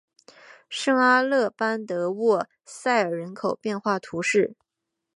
[0.67, 4.55] 圣阿勒班德沃塞尔人口变化图示